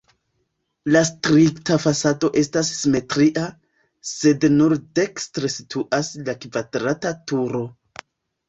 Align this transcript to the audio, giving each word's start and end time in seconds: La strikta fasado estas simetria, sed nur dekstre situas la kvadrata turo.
La 0.93 1.01
strikta 1.09 1.75
fasado 1.83 2.31
estas 2.41 2.71
simetria, 2.77 3.43
sed 4.13 4.49
nur 4.55 4.75
dekstre 5.01 5.53
situas 5.59 6.11
la 6.31 6.37
kvadrata 6.47 7.17
turo. 7.33 7.63